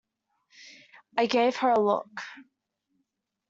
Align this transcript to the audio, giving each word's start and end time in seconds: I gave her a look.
I 1.15 1.27
gave 1.27 1.57
her 1.57 1.69
a 1.69 1.79
look. 1.79 2.21